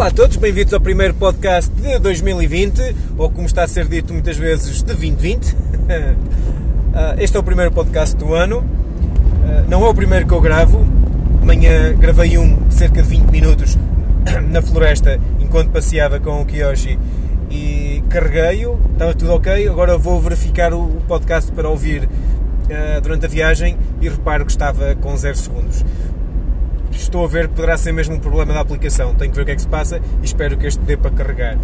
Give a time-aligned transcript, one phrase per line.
[0.00, 4.14] Olá a todos, bem-vindos ao primeiro podcast de 2020, ou como está a ser dito
[4.14, 5.54] muitas vezes, de 2020.
[6.94, 8.64] Ah, este é o primeiro podcast do ano,
[9.44, 10.84] ah, não é o primeiro que eu gravo.
[11.42, 13.76] Amanhã gravei um de cerca de 20 minutos
[14.50, 16.98] na floresta enquanto passeava com o Kiyoshi
[17.50, 19.68] e carreguei-o, estava tudo ok.
[19.68, 22.08] Agora vou verificar o podcast para ouvir
[22.70, 25.84] ah, durante a viagem e reparo que estava com 0 segundos
[27.02, 29.14] estou a ver que poderá ser mesmo um problema da aplicação.
[29.14, 31.10] Tenho que ver o que é que se passa e espero que este dê para
[31.10, 31.58] carregar.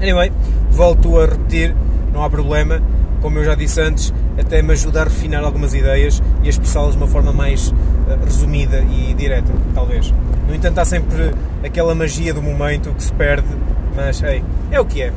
[0.00, 0.32] Anyway,
[0.70, 1.74] volto a repetir,
[2.12, 2.80] não há problema.
[3.20, 6.92] Como eu já disse antes, até me ajuda a refinar algumas ideias e a expressá-las
[6.92, 10.14] de uma forma mais uh, resumida e direta, talvez.
[10.46, 11.32] No entanto, há sempre
[11.64, 13.48] aquela magia do momento que se perde,
[13.96, 15.12] mas hey, é o que é.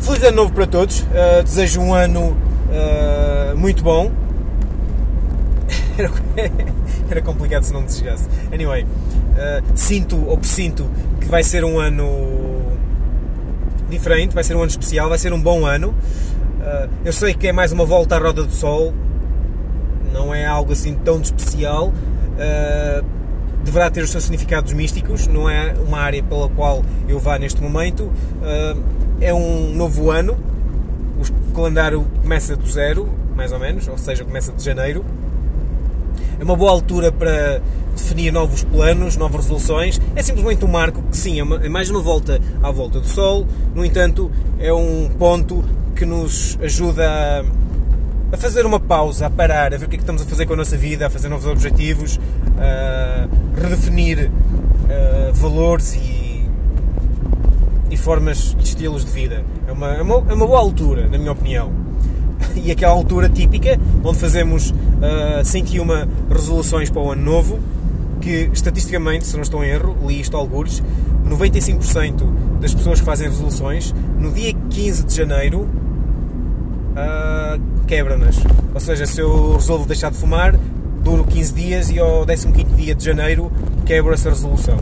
[0.00, 2.36] Feliz ano novo para todos, uh, desejo um ano
[2.68, 4.10] uh, muito bom,
[7.12, 8.28] era complicado se não desejasse.
[8.52, 10.88] Anyway, uh, sinto ou presinto
[11.20, 12.72] que vai ser um ano
[13.88, 15.88] diferente, vai ser um ano especial, vai ser um bom ano.
[15.90, 18.92] Uh, eu sei que é mais uma volta à roda do sol,
[20.12, 21.88] não é algo assim tão especial.
[21.88, 23.04] Uh,
[23.62, 27.62] deverá ter os seus significados místicos, não é uma área pela qual eu vá neste
[27.62, 28.10] momento.
[29.20, 30.36] é um novo ano,
[31.16, 35.04] o calendário começa do zero, mais ou menos, ou seja, começa de janeiro
[36.42, 37.62] é uma boa altura para
[37.94, 40.00] definir novos planos, novas resoluções.
[40.16, 43.06] É simplesmente um marco que, sim, é, uma, é mais uma volta à volta do
[43.06, 47.44] Sol, no entanto, é um ponto que nos ajuda a,
[48.34, 50.44] a fazer uma pausa, a parar, a ver o que é que estamos a fazer
[50.44, 52.18] com a nossa vida, a fazer novos objetivos,
[52.58, 53.28] a
[53.60, 56.44] redefinir uh, valores e,
[57.88, 59.44] e formas e estilos de vida.
[59.68, 61.81] É uma, é uma, é uma boa altura, na minha opinião
[62.56, 65.86] e aquela altura típica onde fazemos uh, ah, 101
[66.30, 67.58] resoluções para o ano novo,
[68.20, 70.82] que estatisticamente, se não estou em erro, li isto algures,
[71.28, 75.68] 95% das pessoas que fazem resoluções, no dia 15 de janeiro,
[76.92, 78.36] uh, quebram-nas.
[78.74, 80.54] Ou seja, se eu resolvo deixar de fumar,
[81.02, 83.50] duro 15 dias e ao 15 dia de janeiro
[83.84, 84.78] quebro essa resolução.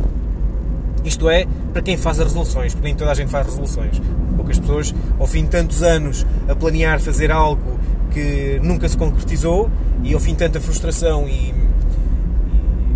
[1.05, 4.01] Isto é, para quem faz as resoluções, porque nem toda a gente faz resoluções.
[4.41, 7.79] Poucas pessoas, ao fim de tantos anos a planear fazer algo
[8.11, 9.71] que nunca se concretizou
[10.03, 11.55] e ao fim de tanta frustração e, e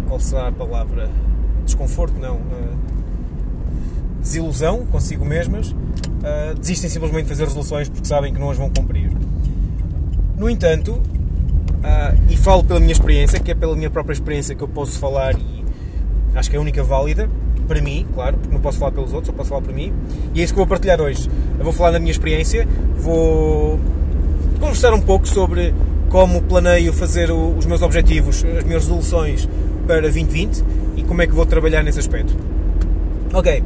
[0.09, 1.11] qual será a palavra?
[1.67, 2.19] Desconforto?
[2.19, 2.37] Não.
[2.37, 2.79] Uh,
[4.21, 8.71] desilusão consigo mesmas, uh, desistem simplesmente de fazer resoluções porque sabem que não as vão
[8.71, 9.13] cumprir.
[10.39, 14.63] No entanto, uh, e falo pela minha experiência, que é pela minha própria experiência que
[14.63, 15.63] eu posso falar e
[16.35, 17.29] acho que é a única válida,
[17.65, 19.93] para mim, claro, porque não posso falar pelos outros, só posso falar para mim.
[20.35, 21.29] E é isso que vou partilhar hoje.
[21.59, 22.67] Eu vou falar da minha experiência,
[22.97, 23.79] vou
[24.61, 25.75] conversar um pouco sobre
[26.09, 29.49] como planeio fazer os meus objetivos, as minhas resoluções
[29.87, 30.63] para 2020
[30.97, 32.35] e como é que vou trabalhar nesse aspecto.
[33.33, 33.63] Ok,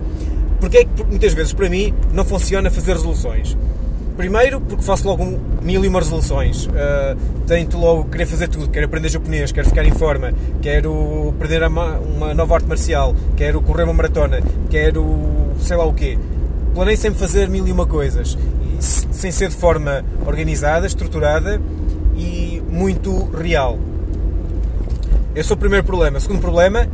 [0.60, 3.56] porque é que muitas vezes para mim não funciona fazer resoluções?
[4.18, 6.66] Primeiro, porque faço logo mil e uma resoluções.
[6.66, 8.68] Uh, tento logo querer fazer tudo.
[8.68, 13.84] Quero aprender japonês, quero ficar em forma, quero aprender uma nova arte marcial, quero correr
[13.84, 15.06] uma maratona, quero
[15.60, 16.18] sei lá o quê.
[16.74, 18.36] Planei sempre fazer mil e uma coisas,
[18.80, 21.62] sem ser de forma organizada, estruturada
[22.16, 23.78] e muito real.
[25.32, 26.18] Esse é o primeiro problema.
[26.18, 26.88] O segundo problema,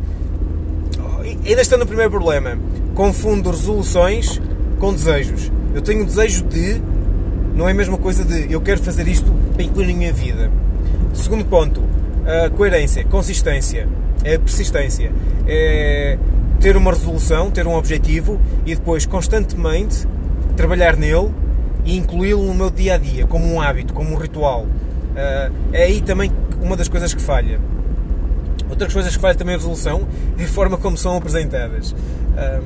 [1.42, 2.58] ainda estando no primeiro problema,
[2.94, 4.42] confundo resoluções
[4.78, 5.50] com desejos.
[5.74, 6.82] Eu tenho o desejo de
[7.54, 10.50] não é a mesma coisa de eu quero fazer isto para incluir na minha vida.
[11.12, 11.82] Segundo ponto,
[12.26, 13.88] a coerência, consistência,
[14.24, 15.12] é a persistência.
[15.46, 16.18] É
[16.60, 20.08] ter uma resolução, ter um objetivo e depois constantemente
[20.56, 21.30] trabalhar nele
[21.84, 24.66] e incluí-lo no meu dia a dia, como um hábito, como um ritual.
[25.14, 26.32] Ah, é aí também
[26.62, 27.60] uma das coisas que falha.
[28.70, 31.94] Outras coisas que falha também a resolução é a forma como são apresentadas.
[32.36, 32.60] Ah,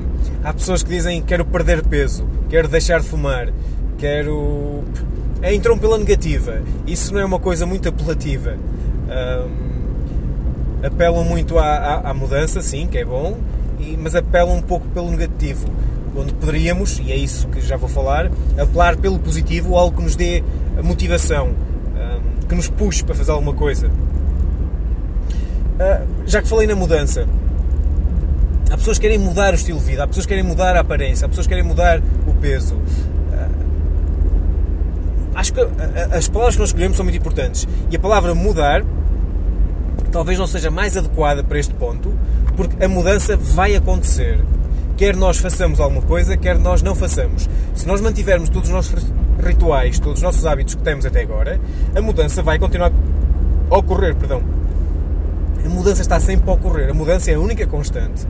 [0.45, 3.49] há pessoas que dizem quero perder peso, quero deixar de fumar,
[3.99, 4.83] quero.
[5.41, 6.61] É, entram pela negativa.
[6.87, 8.57] Isso não é uma coisa muito apelativa.
[9.07, 13.37] Um, apelam muito à, à, à, mudança, sim, que é bom,
[13.79, 15.67] e, mas apelam um pouco pelo negativo.
[16.15, 20.15] Onde poderíamos, e é isso que já vou falar, apelar pelo positivo, algo que nos
[20.15, 20.43] dê
[20.83, 23.87] motivação, um, que nos puxe para fazer alguma coisa.
[25.79, 27.25] Uh, já que falei na mudança,
[28.69, 30.81] há pessoas que querem mudar o estilo de vida, há pessoas que querem mudar a
[30.81, 32.75] aparência, há pessoas que querem mudar o peso
[35.35, 35.61] acho que
[36.11, 37.67] as palavras que nós escolhemos são muito importantes.
[37.89, 38.83] E a palavra mudar
[40.11, 42.11] talvez não seja mais adequada para este ponto,
[42.55, 44.39] porque a mudança vai acontecer.
[44.97, 47.47] Quer nós façamos alguma coisa, quer nós não façamos.
[47.73, 49.05] Se nós mantivermos todos os nossos
[49.41, 51.59] rituais, todos os nossos hábitos que temos até agora,
[51.95, 52.91] a mudança vai continuar
[53.69, 54.43] a ocorrer, perdão.
[55.63, 56.89] A a mudança está sempre a ocorrer.
[56.89, 58.25] A mudança é a única constante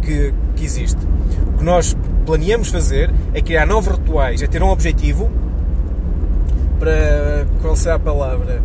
[0.00, 1.00] que, que existe.
[1.48, 5.30] O que nós planeamos fazer é criar novos rituais, é ter um objetivo
[6.78, 7.46] para.
[7.60, 8.62] qual será a palavra?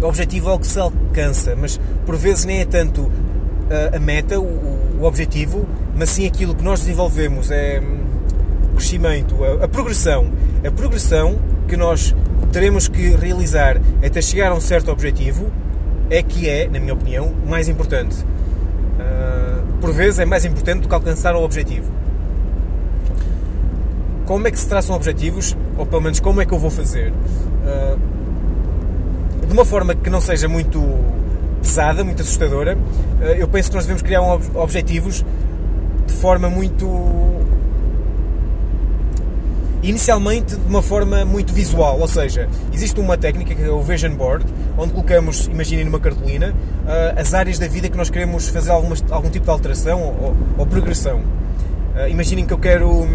[0.00, 3.10] O objetivo é o que se alcança, mas por vezes nem é tanto
[3.92, 4.44] a, a meta, o,
[5.00, 7.82] o, objetivo, mas sim aquilo que nós desenvolvemos, é
[8.72, 10.30] o crescimento, a, a progressão.
[10.64, 12.14] A progressão que nós
[12.52, 15.50] teremos que realizar até chegar a um certo objetivo
[16.10, 18.16] é que é, na minha opinião, mais importante.
[18.16, 21.90] Uh, por vezes é mais importante do que alcançar o objetivo.
[24.24, 25.56] Como é que se traçam objetivos?
[25.76, 27.12] Ou pelo menos como é que eu vou fazer?
[27.12, 27.98] Uh,
[29.46, 30.82] de uma forma que não seja muito
[31.62, 35.24] pesada, muito assustadora, uh, eu penso que nós devemos criar objetivos
[36.06, 36.86] de forma muito
[39.82, 44.14] inicialmente de uma forma muito visual, ou seja, existe uma técnica que é o Vision
[44.14, 44.44] Board,
[44.76, 46.52] onde colocamos, imaginem numa cartolina,
[46.84, 50.36] uh, as áreas da vida que nós queremos fazer algumas, algum tipo de alteração ou,
[50.58, 51.22] ou progressão.
[52.10, 53.08] Imaginem que eu quero.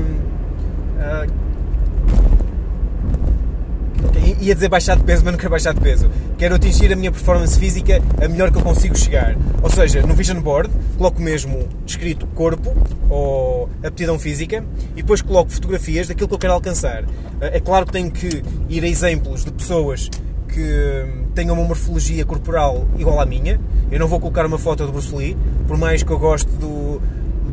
[4.39, 6.09] Ia dizer baixar de peso, mas não quero baixar de peso.
[6.37, 9.35] Quero atingir a minha performance física a melhor que eu consigo chegar.
[9.61, 12.73] Ou seja, no Vision Board coloco mesmo escrito corpo
[13.09, 14.63] ou aptidão física
[14.95, 17.03] e depois coloco fotografias daquilo que eu quero alcançar.
[17.39, 20.09] É claro que tenho que ir a exemplos de pessoas
[20.47, 23.59] que tenham uma morfologia corporal igual à minha.
[23.91, 25.35] Eu não vou colocar uma foto de Bruce Lee,
[25.67, 27.01] por mais que eu goste do,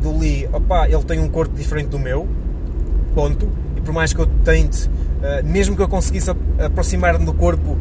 [0.01, 2.27] do Lee, opá, ele tem um corpo diferente do meu,
[3.13, 3.47] ponto.
[3.75, 4.89] E por mais que eu tente
[5.43, 6.29] mesmo que eu conseguisse
[6.59, 7.77] aproximar-me do corpo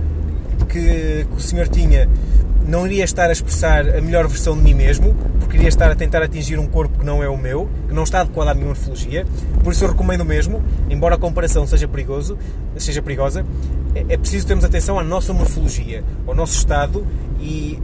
[0.69, 2.08] que, que, o senhor tinha,
[2.67, 5.94] não iria estar a expressar a melhor versão de mim mesmo, porque iria estar a
[5.94, 8.67] tentar atingir um corpo que não é o meu, que não está adequado à minha
[8.67, 9.26] morfologia.
[9.64, 12.38] Por isso eu recomendo mesmo, embora a comparação seja, perigoso,
[12.76, 13.44] seja perigosa,
[13.94, 17.06] é, é preciso termos atenção à nossa morfologia, ao nosso estado
[17.41, 17.79] e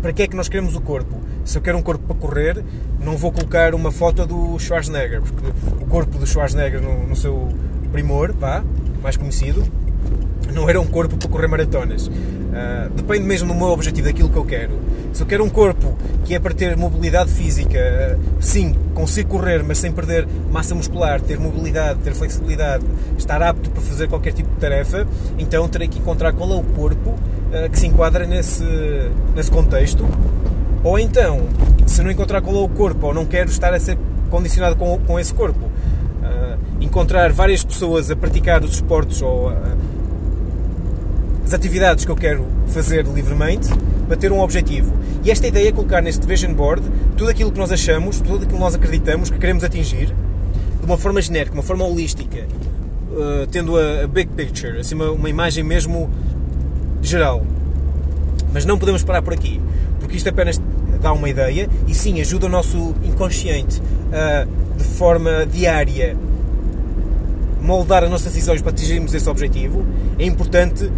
[0.00, 1.20] para que é que nós queremos o corpo.
[1.44, 2.64] Se eu quero um corpo para correr,
[3.02, 7.48] não vou colocar uma foto do Schwarzenegger, porque o corpo do Schwarzenegger no, no seu
[7.90, 8.62] primor, pá,
[9.02, 9.64] mais conhecido,
[10.52, 12.08] não era um corpo para correr maratonas.
[12.08, 14.78] Uh, depende mesmo do meu objetivo, daquilo que eu quero.
[15.12, 19.62] Se eu quero um corpo que é para ter mobilidade física, uh, sim, consigo correr,
[19.62, 22.84] mas sem perder massa muscular, ter mobilidade, ter flexibilidade,
[23.16, 25.06] estar apto para fazer qualquer tipo de tarefa,
[25.38, 28.64] então terei que encontrar qual é o corpo uh, que se enquadra nesse,
[29.34, 30.04] nesse contexto.
[30.82, 31.46] Ou então,
[31.86, 33.98] se não encontrar qual é o corpo, ou não quero estar a ser
[34.30, 35.70] condicionado com, com esse corpo,
[36.80, 39.76] encontrar várias pessoas a praticar os esportes ou a,
[41.44, 43.68] as atividades que eu quero fazer livremente
[44.06, 44.92] para ter um objetivo.
[45.24, 46.82] E esta ideia é colocar neste vision board
[47.16, 50.96] tudo aquilo que nós achamos, tudo aquilo que nós acreditamos que queremos atingir de uma
[50.96, 52.46] forma genérica, uma forma holística,
[53.10, 56.10] uh, tendo a, a, big picture, assim, uma, uma imagem mesmo
[57.02, 57.44] geral.
[58.52, 59.60] Mas não podemos parar por aqui,
[60.00, 60.60] porque isto apenas
[61.00, 63.82] dá uma ideia e sim ajuda o nosso inconsciente
[64.12, 64.46] a,
[64.76, 66.16] de forma diária
[67.68, 69.84] moldar as nossas decisões para atingirmos esse objetivo,
[70.18, 70.90] é importante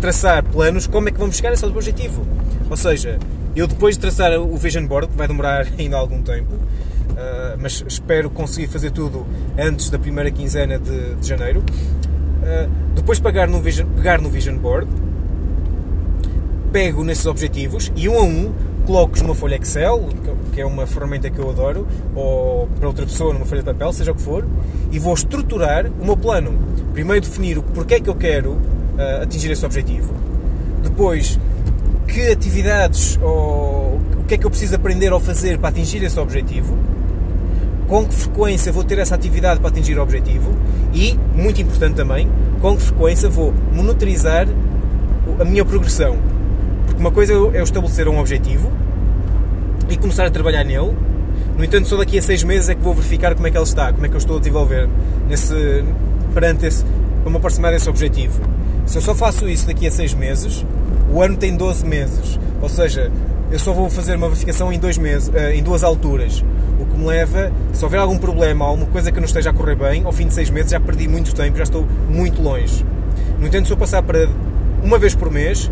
[0.00, 2.26] traçar planos como é que vamos chegar a esse objetivo.
[2.68, 3.16] Ou seja,
[3.54, 7.84] eu depois de traçar o Vision Board, que vai demorar ainda algum tempo, uh, mas
[7.86, 9.24] espero conseguir fazer tudo
[9.56, 14.56] antes da primeira quinzena de, de janeiro, uh, depois pegar no, Vision, pegar no Vision
[14.56, 14.88] Board,
[16.72, 18.52] pego nesses objetivos e um a um
[18.86, 20.08] coloco numa folha Excel,
[20.52, 23.92] que é uma ferramenta que eu adoro, ou para outra pessoa numa folha de papel,
[23.92, 24.46] seja o que for,
[24.92, 26.54] e vou estruturar o meu plano.
[26.92, 30.14] Primeiro definir o porquê é que eu quero uh, atingir esse objetivo.
[30.82, 31.38] Depois,
[32.06, 36.18] que atividades ou o que é que eu preciso aprender ou fazer para atingir esse
[36.18, 36.78] objetivo.
[37.88, 40.52] Com que frequência vou ter essa atividade para atingir o objetivo
[40.92, 42.28] e, muito importante também,
[42.60, 44.48] com que frequência vou monitorizar
[45.38, 46.35] a minha progressão
[46.96, 48.72] porque uma coisa é eu estabelecer um objetivo
[49.88, 50.96] e começar a trabalhar nele.
[51.56, 53.64] No entanto, só daqui a seis meses é que vou verificar como é que ele
[53.64, 54.88] está, como é que eu estou a desenvolver
[55.28, 55.84] nesse,
[56.32, 56.84] perante esse,
[57.22, 58.40] para me aproximar desse objetivo.
[58.86, 60.64] Se eu só faço isso daqui a seis meses,
[61.12, 62.40] o ano tem 12 meses.
[62.62, 63.12] Ou seja,
[63.50, 66.42] eu só vou fazer uma verificação em, dois meses, eh, em duas alturas.
[66.80, 69.76] O que me leva, se houver algum problema, alguma coisa que não esteja a correr
[69.76, 72.84] bem, ao fim de seis meses já perdi muito tempo, já estou muito longe.
[73.38, 74.28] No entanto, se eu passar para
[74.82, 75.70] uma vez por mês,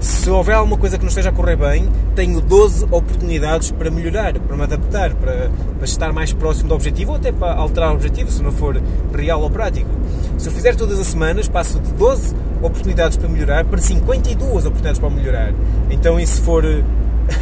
[0.00, 4.38] se houver alguma coisa que não esteja a correr bem, tenho 12 oportunidades para melhorar,
[4.38, 7.94] para me adaptar, para, para estar mais próximo do objetivo ou até para alterar o
[7.94, 8.80] objetivo, se não for
[9.12, 9.90] real ou prático.
[10.36, 15.00] Se eu fizer todas as semanas, passo de 12 oportunidades para melhorar para 52 oportunidades
[15.00, 15.52] para melhorar.
[15.90, 16.64] Então, e se for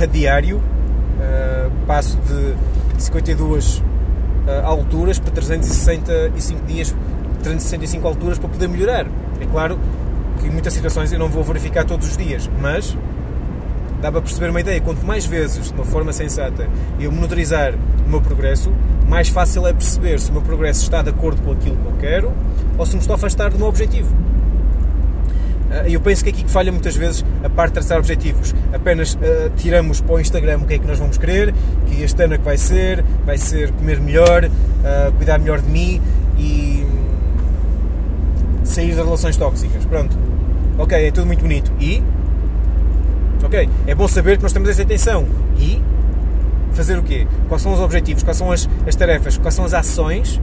[0.01, 2.55] a diário, uh, passo de
[3.03, 3.83] 52 uh,
[4.65, 6.95] alturas para 365 dias,
[7.43, 9.07] 365 alturas para poder melhorar.
[9.41, 9.79] É claro
[10.37, 12.97] que muitas situações eu não vou verificar todos os dias, mas
[14.01, 14.81] dá para perceber uma ideia.
[14.81, 16.69] Quanto mais vezes, de uma forma sensata,
[17.01, 18.73] eu monitorizar o meu progresso,
[19.09, 21.97] mais fácil é perceber se o meu progresso está de acordo com aquilo que eu
[21.99, 22.33] quero
[22.79, 24.15] ou se me estou a afastar do meu objetivo.
[25.71, 28.55] Ah, eu penso que aqui que falha muitas vezes a parte de traçar objetivos.
[28.73, 31.55] Apenas uh, tiramos para o Instagram o que é que nós vamos querer,
[31.87, 35.71] que este ano é que vai ser, vai ser comer melhor, uh, cuidar melhor de
[35.71, 36.01] mim
[36.39, 36.86] e
[38.67, 39.85] sair das relações tóxicas.
[39.85, 40.17] Pronto.
[40.79, 41.73] Ok, é tudo muito bonito.
[41.81, 42.03] E?
[43.43, 45.27] Ok, é bom saber que nós temos essa intenção.
[45.59, 45.81] E?
[46.73, 47.27] Fazer o quê?
[47.49, 48.23] Quais são os objetivos?
[48.23, 49.39] Quais são as, as tarefas?
[49.39, 50.41] Quais são as ações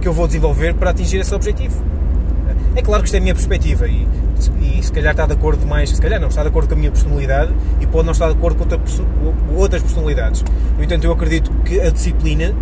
[0.00, 1.82] que eu vou desenvolver para atingir esse objetivo?
[2.74, 4.06] É claro que isto é a minha perspectiva e,
[4.60, 6.76] e se calhar está de acordo mais, se calhar não, está de acordo com a
[6.76, 7.50] minha personalidade
[7.80, 10.44] e pode não estar de acordo com, outra, com outras personalidades.
[10.76, 12.54] No entanto, eu acredito que a disciplina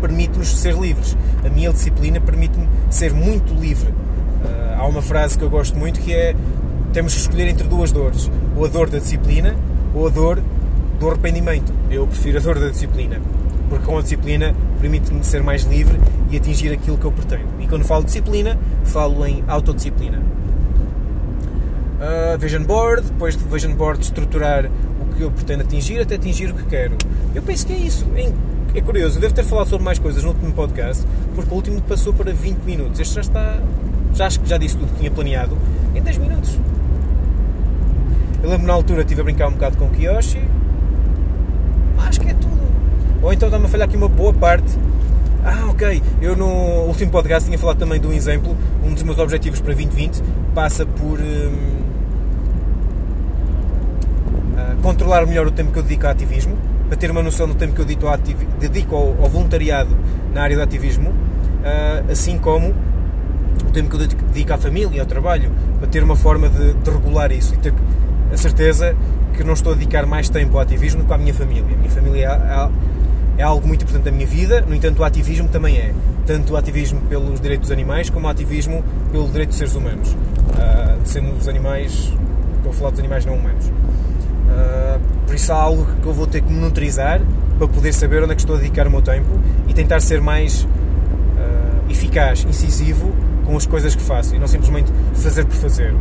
[0.00, 1.16] permite-nos ser livres.
[1.44, 3.94] A minha disciplina permite-me ser muito livre.
[4.80, 6.34] Há uma frase que eu gosto muito que é
[6.94, 9.54] temos que escolher entre duas dores, ou a dor da disciplina
[9.94, 10.42] ou a dor
[10.98, 11.70] do arrependimento.
[11.90, 13.20] Eu prefiro a dor da disciplina,
[13.68, 17.44] porque com a disciplina permite-me ser mais livre e atingir aquilo que eu pretendo.
[17.60, 20.18] E quando falo de disciplina, falo em autodisciplina.
[22.00, 26.52] Uh, vision board, depois de vision board estruturar o que eu pretendo atingir até atingir
[26.52, 26.96] o que quero.
[27.34, 28.06] Eu penso que é isso.
[28.74, 31.82] É curioso, eu devo ter falado sobre mais coisas no último podcast, porque o último
[31.82, 32.98] passou para 20 minutos.
[32.98, 33.60] Este já está.
[34.14, 35.56] Já já disse tudo que tinha planeado
[35.94, 36.58] em 10 minutos.
[38.42, 40.42] Eu lembro na altura estive a brincar um bocado com o Kiyoshi.
[41.98, 42.60] Acho que é tudo.
[43.22, 44.78] Ou então dá-me a falhar aqui uma boa parte
[45.44, 46.02] ah, ok.
[46.20, 48.56] Eu no último podcast tinha falado também de um exemplo.
[48.84, 50.22] Um dos meus objetivos para 2020
[50.54, 51.52] passa por hum,
[54.54, 57.54] uh, controlar melhor o tempo que eu dedico ao ativismo, para ter uma noção do
[57.54, 59.96] tempo que eu dedico ao, dedico ao, ao voluntariado
[60.34, 62.74] na área do ativismo, uh, assim como
[63.70, 66.90] o tempo que eu dedico à família ao trabalho, para ter uma forma de, de
[66.90, 67.72] regular isso e ter
[68.32, 68.94] a certeza
[69.34, 71.64] que não estou a dedicar mais tempo ao ativismo do que à minha família.
[71.64, 72.70] A minha família é, é
[73.40, 75.94] é algo muito importante da minha vida, no entanto, o ativismo também é.
[76.26, 80.10] Tanto o ativismo pelos direitos dos animais como o ativismo pelo direito dos seres humanos.
[80.10, 82.12] Uh, sendo os animais,
[82.58, 83.64] estou a falar dos animais não humanos.
[83.64, 87.22] Uh, por isso há algo que eu vou ter que monitorizar
[87.56, 90.20] para poder saber onde é que estou a dedicar o meu tempo e tentar ser
[90.20, 93.10] mais uh, eficaz, incisivo
[93.50, 95.92] com as coisas que faço e não simplesmente fazer por fazer.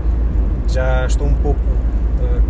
[0.68, 1.60] Já estou um pouco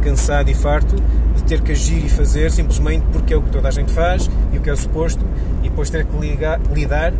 [0.01, 0.96] cansado e farto
[1.36, 4.29] de ter que agir e fazer simplesmente porque é o que toda a gente faz
[4.51, 5.24] e o que é o suposto
[5.63, 7.13] e depois ter que ligar, lidar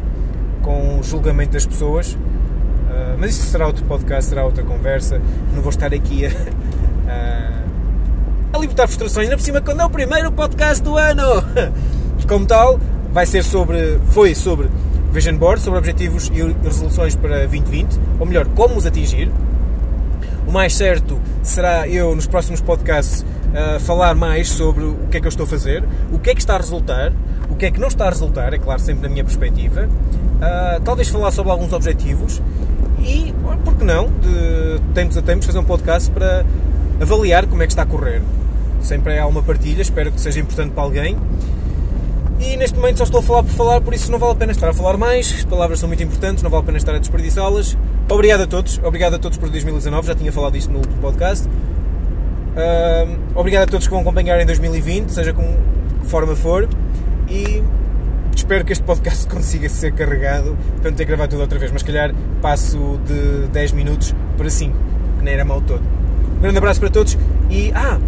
[0.62, 2.14] com o julgamento das pessoas.
[2.14, 5.22] Uh, mas isso será outro podcast, será outra conversa.
[5.54, 6.32] Não vou estar aqui a,
[7.08, 11.24] a, a libertar frustrações, ainda por cima quando é o primeiro podcast do ano.
[12.28, 12.78] Como tal,
[13.14, 14.70] vai ser sobre, foi sobre
[15.12, 19.32] Vision Board, sobre objetivos e resoluções para 2020, ou melhor, como os atingir.
[20.48, 25.20] O mais certo será eu, nos próximos podcasts, uh, falar mais sobre o que é
[25.20, 27.12] que eu estou a fazer, o que é que está a resultar,
[27.50, 29.88] o que é que não está a resultar, é claro, sempre na minha perspectiva.
[29.88, 32.42] Uh, talvez falar sobre alguns objetivos
[33.02, 36.46] e, por que não, de tempos a tempos, fazer um podcast para
[37.02, 38.22] avaliar como é que está a correr.
[38.82, 41.18] Sempre há uma partilha, espero que seja importante para alguém.
[42.40, 44.52] E neste momento só estou a falar por falar, por isso não vale a pena
[44.54, 45.34] estar a falar mais.
[45.34, 47.78] As palavras são muito importantes, não vale a pena estar a desperdiçá-las.
[48.10, 51.48] Obrigado a todos, obrigado a todos por 2019, já tinha falado disto no último podcast.
[51.48, 55.44] Uh, obrigado a todos que vão acompanhar em 2020, seja com
[56.02, 56.68] que forma for.
[57.30, 57.62] E
[58.34, 61.72] espero que este podcast consiga ser carregado para não ter que gravar tudo outra vez.
[61.74, 64.76] Mas, calhar, passo de 10 minutos para 5,
[65.20, 65.82] que nem era mal todo.
[66.38, 67.18] Um grande abraço para todos
[67.50, 68.00] e, ah,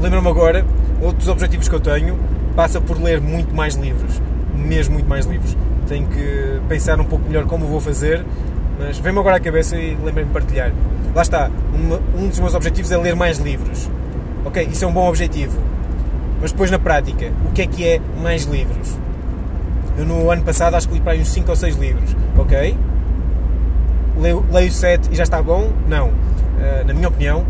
[0.00, 0.66] lembro-me agora,
[1.00, 2.18] outros objetivos que eu tenho
[2.60, 4.20] passa por ler muito mais livros,
[4.54, 5.56] mesmo muito mais livros.
[5.88, 8.22] Tenho que pensar um pouco melhor como vou fazer
[8.78, 10.70] mas vem-me agora à cabeça e lembrei-me de partilhar.
[11.14, 13.90] Lá está, um, um dos meus objetivos é ler mais livros.
[14.44, 15.58] Ok, isso é um bom objetivo.
[16.40, 18.94] Mas depois na prática, o que é que é mais livros?
[19.96, 22.76] Eu no ano passado acho que li para aí uns 5 ou 6 livros, ok?
[24.18, 25.72] Leio, leio 7 e já está bom?
[25.88, 26.08] Não.
[26.08, 27.44] Uh, na minha opinião,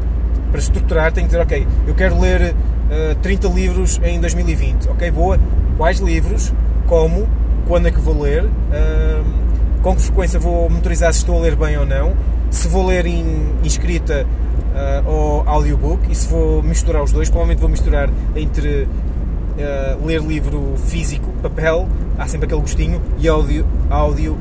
[0.51, 2.55] para estruturar tenho que dizer, ok, eu quero ler
[2.91, 5.11] uh, 30 livros em 2020, ok?
[5.11, 5.39] Boa.
[5.77, 6.53] Quais livros?
[6.87, 7.29] Como?
[7.67, 8.45] Quando é que vou ler?
[8.45, 9.41] Uh,
[9.83, 12.15] com que frequência vou monitorizar se estou a ler bem ou não,
[12.51, 14.27] se vou ler em, escrita
[14.75, 20.21] uh, ou audiobook e se vou misturar os dois, provavelmente vou misturar entre uh, ler
[20.21, 24.37] livro físico, papel, há sempre aquele gostinho, e áudio, áudio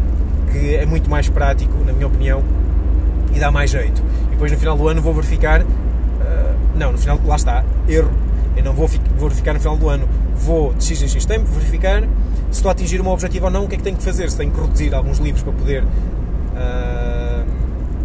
[0.51, 2.44] que é muito mais prático, na minha opinião,
[3.34, 4.03] e dá mais jeito.
[4.27, 5.65] E depois no final do ano vou verificar, uh,
[6.75, 8.12] não, no final, lá está, erro,
[8.56, 12.03] eu não vou verificar no final do ano, vou de x em x tempo verificar
[12.51, 14.03] se estou a atingir o meu objetivo ou não, o que é que tenho que
[14.03, 14.29] fazer?
[14.29, 15.84] Se tenho que reduzir alguns livros para poder.
[15.84, 17.46] Uh,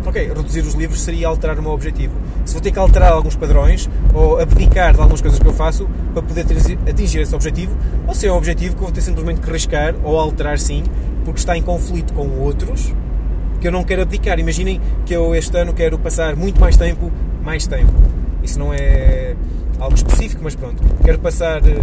[0.06, 2.12] ok, reduzir os livros seria alterar o meu objetivo.
[2.44, 5.88] Se vou ter que alterar alguns padrões ou abdicar de algumas coisas que eu faço
[6.12, 6.44] para poder
[6.88, 7.74] atingir esse objetivo,
[8.06, 10.84] ou se é um objetivo que eu vou ter simplesmente que riscar ou alterar sim,
[11.24, 12.92] porque está em conflito com outros
[13.62, 14.38] que eu não quero abdicar.
[14.38, 17.10] Imaginem que eu este ano quero passar muito mais tempo,
[17.42, 17.94] mais tempo.
[18.42, 19.34] Isso não é
[19.84, 20.82] algo específico, mas pronto.
[21.04, 21.80] Quero passar eh,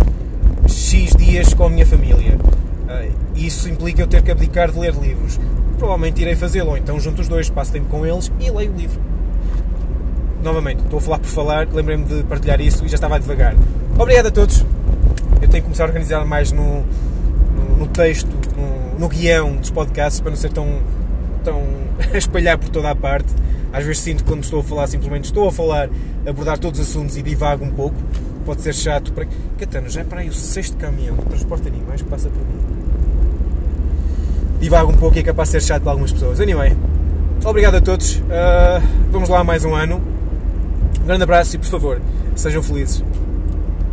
[0.67, 2.38] X dias com a minha família.
[2.38, 5.39] Uh, isso implica eu ter que abdicar de ler livros.
[5.77, 9.00] Provavelmente irei fazê-lo, então junto os dois, passo tempo com eles e leio o livro.
[10.43, 13.55] Novamente, estou a falar por falar, lembrei-me de partilhar isso e já estava devagar.
[13.98, 14.65] Obrigado a todos.
[15.41, 16.84] Eu tenho que começar a organizar mais no,
[17.55, 20.67] no, no texto, no, no guião dos podcasts para não ser tão,
[21.43, 21.62] tão
[22.13, 23.31] a espalhar por toda a parte.
[23.74, 25.90] Às vezes sinto que quando estou a falar, simplesmente estou a falar,
[26.28, 27.96] abordar todos os assuntos e divago um pouco.
[28.46, 29.28] Pode ser chato para.
[29.58, 32.40] Catano, já é para aí o sexto caminhão de transporte de animais que passa por
[32.40, 32.62] mim.
[34.60, 36.40] Divago um pouco e é capaz de ser chato para algumas pessoas.
[36.40, 36.75] Anyway,
[37.46, 38.16] obrigado a todos.
[38.16, 40.01] Uh, vamos lá mais um ano.
[41.01, 42.01] Um grande abraço e, por favor,
[42.36, 43.04] sejam felizes.